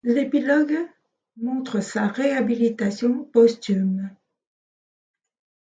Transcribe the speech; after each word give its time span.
L'épilogue 0.03 0.79
montre 1.37 1.79
sa 1.79 2.07
réhabilitation 2.07 3.23
posthume. 3.25 4.09